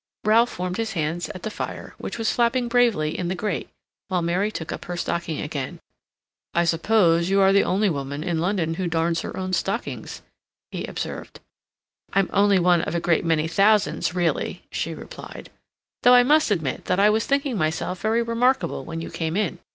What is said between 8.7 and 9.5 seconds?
who darns her